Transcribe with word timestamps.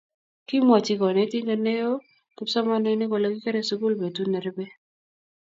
Kimwochi 0.47 0.93
konetinte 1.01 1.55
nao 1.65 1.93
kipsomaninik 2.35 3.09
kole 3.11 3.27
kikere 3.33 3.61
sukul 3.69 3.93
betut 4.01 4.27
ne 4.29 4.39
rupei. 4.45 4.71